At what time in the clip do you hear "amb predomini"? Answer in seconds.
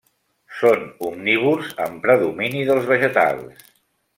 1.87-2.67